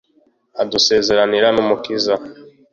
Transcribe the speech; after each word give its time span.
Udusezeranira 0.63 1.47
n'Umukiza 1.55 2.15